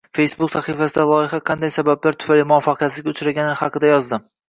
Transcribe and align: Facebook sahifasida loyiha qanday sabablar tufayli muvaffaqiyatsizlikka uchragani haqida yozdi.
Facebook 0.17 0.49
sahifasida 0.55 1.05
loyiha 1.11 1.41
qanday 1.51 1.75
sabablar 1.77 2.19
tufayli 2.25 2.49
muvaffaqiyatsizlikka 2.55 3.19
uchragani 3.19 3.59
haqida 3.65 3.97
yozdi. 3.97 4.25